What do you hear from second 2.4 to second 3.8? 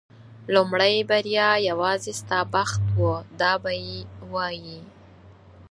بخت و دا به